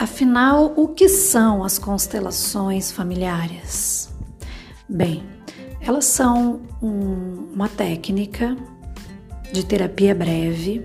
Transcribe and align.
Afinal, 0.00 0.72
o 0.76 0.88
que 0.88 1.10
são 1.10 1.62
as 1.62 1.78
constelações 1.78 2.90
familiares? 2.90 4.08
Bem, 4.88 5.22
elas 5.78 6.06
são 6.06 6.62
um, 6.80 7.50
uma 7.52 7.68
técnica 7.68 8.56
de 9.52 9.62
terapia 9.62 10.14
breve, 10.14 10.82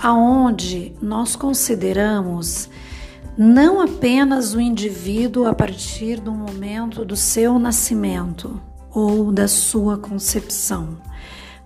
aonde 0.00 0.94
nós 1.02 1.34
consideramos 1.34 2.70
não 3.36 3.80
apenas 3.80 4.54
o 4.54 4.60
indivíduo 4.60 5.44
a 5.44 5.52
partir 5.52 6.20
do 6.20 6.30
momento 6.30 7.04
do 7.04 7.16
seu 7.16 7.58
nascimento 7.58 8.62
ou 8.92 9.32
da 9.32 9.48
sua 9.48 9.98
concepção. 9.98 10.96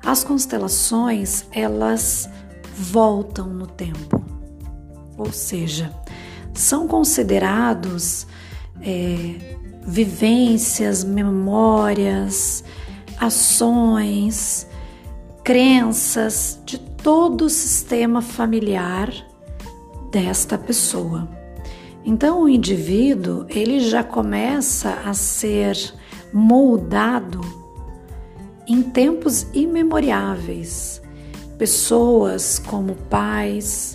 As 0.03 0.25
constelações, 0.25 1.45
elas 1.53 2.31
voltam 2.75 3.49
no 3.49 3.67
tempo. 3.67 4.25
Ou 5.19 5.31
seja, 5.31 5.93
são 6.55 6.87
considerados 6.87 8.27
é, 8.81 9.59
vivências, 9.85 11.05
memórias, 11.05 12.65
ações, 13.19 14.67
crenças 15.45 16.61
de 16.65 16.79
todo 16.79 17.47
o 17.47 17.51
sistema 17.51 18.23
familiar 18.23 19.11
desta 20.11 20.57
pessoa. 20.57 21.29
Então 22.05 22.43
o 22.43 22.49
indivíduo, 22.49 23.47
ele 23.49 23.81
já 23.81 24.03
começa 24.03 25.03
a 25.05 25.15
ser 25.15 25.77
moldado 26.33 27.41
em 28.67 28.83
tempos 28.83 29.47
imemoriáveis. 29.53 31.01
Pessoas 31.59 32.59
como 32.59 32.95
pais, 33.09 33.95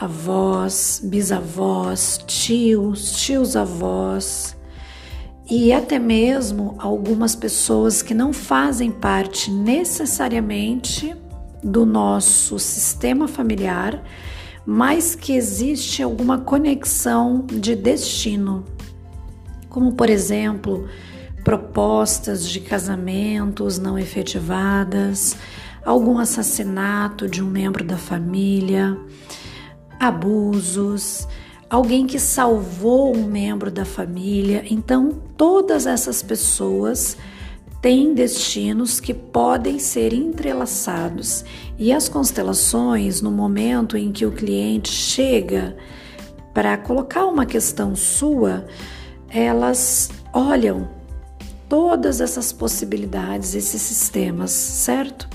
avós, 0.00 1.02
bisavós, 1.04 2.18
tios, 2.26 3.12
tios-avós 3.20 4.56
e 5.48 5.74
até 5.74 5.98
mesmo 5.98 6.74
algumas 6.78 7.36
pessoas 7.36 8.00
que 8.00 8.14
não 8.14 8.32
fazem 8.32 8.90
parte 8.90 9.50
necessariamente 9.50 11.14
do 11.62 11.84
nosso 11.84 12.58
sistema 12.58 13.28
familiar, 13.28 14.02
mas 14.64 15.14
que 15.14 15.34
existe 15.34 16.02
alguma 16.02 16.38
conexão 16.38 17.44
de 17.46 17.76
destino, 17.76 18.64
como 19.68 19.92
por 19.92 20.08
exemplo, 20.08 20.88
propostas 21.44 22.48
de 22.48 22.60
casamentos 22.60 23.78
não 23.78 23.98
efetivadas, 23.98 25.36
algum 25.84 26.18
assassinato 26.18 27.28
de 27.28 27.42
um 27.42 27.50
membro 27.50 27.84
da 27.84 27.98
família, 27.98 28.96
abusos, 30.00 31.28
alguém 31.68 32.06
que 32.06 32.18
salvou 32.18 33.14
um 33.14 33.24
membro 33.24 33.70
da 33.70 33.84
família. 33.84 34.64
Então, 34.70 35.12
todas 35.36 35.86
essas 35.86 36.22
pessoas 36.22 37.18
têm 37.82 38.14
destinos 38.14 38.98
que 38.98 39.12
podem 39.12 39.78
ser 39.78 40.14
entrelaçados. 40.14 41.44
E 41.78 41.92
as 41.92 42.08
constelações, 42.08 43.20
no 43.20 43.30
momento 43.30 43.96
em 43.96 44.10
que 44.10 44.24
o 44.24 44.32
cliente 44.32 44.90
chega 44.90 45.76
para 46.54 46.76
colocar 46.78 47.26
uma 47.26 47.44
questão 47.44 47.94
sua, 47.94 48.66
elas 49.28 50.10
olham 50.32 50.88
todas 51.68 52.20
essas 52.20 52.52
possibilidades, 52.52 53.54
esses 53.54 53.80
sistemas, 53.80 54.50
certo? 54.50 55.28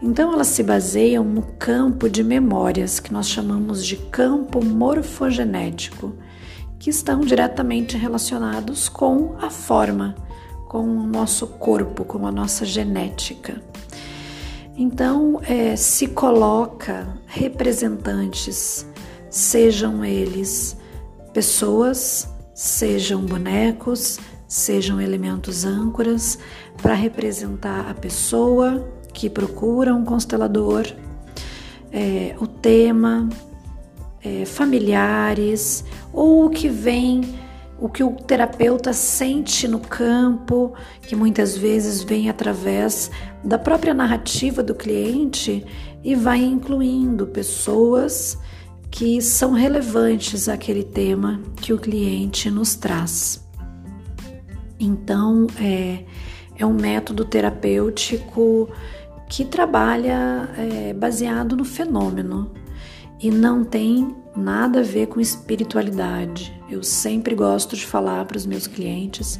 Então, 0.00 0.32
elas 0.32 0.46
se 0.48 0.62
baseiam 0.62 1.24
no 1.24 1.42
campo 1.42 2.08
de 2.08 2.22
memórias, 2.22 3.00
que 3.00 3.12
nós 3.12 3.28
chamamos 3.28 3.84
de 3.84 3.96
campo 3.96 4.64
morfogenético, 4.64 6.14
que 6.78 6.90
estão 6.90 7.20
diretamente 7.20 7.96
relacionados 7.96 8.88
com 8.88 9.34
a 9.40 9.50
forma, 9.50 10.14
com 10.68 10.84
o 10.84 11.06
nosso 11.06 11.46
corpo, 11.46 12.04
com 12.04 12.24
a 12.26 12.30
nossa 12.30 12.64
genética. 12.64 13.60
Então, 14.76 15.40
é, 15.42 15.74
se 15.74 16.06
coloca 16.06 17.18
representantes, 17.26 18.86
sejam 19.28 20.04
eles 20.04 20.76
pessoas, 21.32 22.32
sejam 22.54 23.22
bonecos, 23.22 24.20
sejam 24.46 25.00
elementos 25.00 25.64
âncoras, 25.64 26.38
para 26.80 26.94
representar 26.94 27.90
a 27.90 27.94
pessoa, 27.94 28.88
que 29.18 29.28
procura 29.28 29.92
um 29.92 30.04
constelador, 30.04 30.86
é, 31.90 32.36
o 32.38 32.46
tema, 32.46 33.28
é, 34.22 34.44
familiares, 34.44 35.84
ou 36.12 36.46
o 36.46 36.50
que 36.50 36.68
vem, 36.68 37.22
o 37.80 37.88
que 37.88 38.04
o 38.04 38.12
terapeuta 38.12 38.92
sente 38.92 39.66
no 39.66 39.80
campo, 39.80 40.72
que 41.02 41.16
muitas 41.16 41.58
vezes 41.58 42.00
vem 42.00 42.30
através 42.30 43.10
da 43.42 43.58
própria 43.58 43.92
narrativa 43.92 44.62
do 44.62 44.72
cliente 44.72 45.66
e 46.04 46.14
vai 46.14 46.38
incluindo 46.38 47.26
pessoas 47.26 48.38
que 48.88 49.20
são 49.20 49.50
relevantes 49.50 50.48
àquele 50.48 50.84
tema 50.84 51.42
que 51.56 51.72
o 51.72 51.78
cliente 51.78 52.48
nos 52.52 52.76
traz. 52.76 53.44
Então, 54.78 55.48
é, 55.60 56.04
é 56.56 56.64
um 56.64 56.74
método 56.74 57.24
terapêutico 57.24 58.68
que 59.28 59.44
trabalha 59.44 60.48
é, 60.56 60.92
baseado 60.94 61.56
no 61.56 61.64
fenômeno 61.64 62.50
e 63.20 63.30
não 63.30 63.64
tem 63.64 64.16
nada 64.34 64.80
a 64.80 64.82
ver 64.82 65.06
com 65.08 65.20
espiritualidade. 65.20 66.54
Eu 66.70 66.82
sempre 66.82 67.34
gosto 67.34 67.76
de 67.76 67.84
falar 67.84 68.24
para 68.24 68.36
os 68.36 68.46
meus 68.46 68.66
clientes 68.66 69.38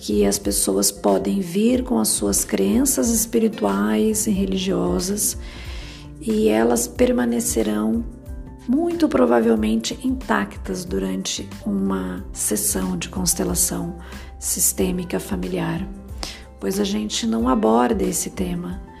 que 0.00 0.26
as 0.26 0.38
pessoas 0.38 0.90
podem 0.90 1.40
vir 1.40 1.84
com 1.84 1.98
as 1.98 2.08
suas 2.08 2.44
crenças 2.44 3.08
espirituais 3.10 4.26
e 4.26 4.30
religiosas 4.30 5.38
e 6.20 6.48
elas 6.48 6.88
permanecerão 6.88 8.04
muito 8.68 9.08
provavelmente 9.08 9.98
intactas 10.04 10.84
durante 10.84 11.48
uma 11.66 12.24
sessão 12.32 12.96
de 12.96 13.08
constelação 13.08 13.96
sistêmica 14.38 15.20
familiar, 15.20 15.86
pois 16.60 16.80
a 16.80 16.84
gente 16.84 17.26
não 17.26 17.48
aborda 17.48 18.02
esse 18.04 18.30
tema 18.30 18.91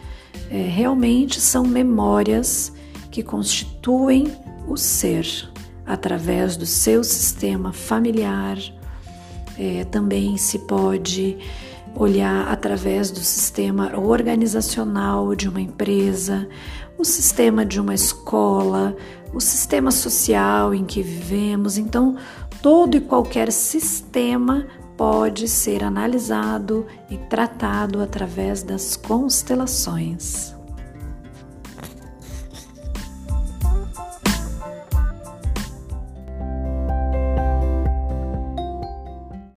é, 0.50 0.62
realmente 0.62 1.40
são 1.40 1.64
memórias 1.64 2.72
que 3.10 3.22
constituem 3.22 4.32
o 4.68 4.76
ser 4.76 5.26
através 5.86 6.56
do 6.56 6.66
seu 6.66 7.02
sistema 7.02 7.72
familiar. 7.72 8.58
É, 9.58 9.84
também 9.84 10.36
se 10.36 10.60
pode 10.60 11.38
olhar 11.94 12.48
através 12.48 13.10
do 13.10 13.20
sistema 13.20 13.98
organizacional 13.98 15.34
de 15.34 15.48
uma 15.48 15.60
empresa, 15.60 16.48
o 16.98 17.04
sistema 17.04 17.64
de 17.66 17.80
uma 17.80 17.94
escola, 17.94 18.96
o 19.32 19.40
sistema 19.40 19.90
social 19.90 20.74
em 20.74 20.84
que 20.84 21.02
vivemos. 21.02 21.76
Então, 21.76 22.16
todo 22.62 22.96
e 22.96 23.00
qualquer 23.00 23.50
sistema 23.52 24.66
pode 25.02 25.48
ser 25.48 25.82
analisado 25.82 26.86
e 27.10 27.18
tratado 27.18 28.00
através 28.00 28.62
das 28.62 28.96
constelações. 28.96 30.54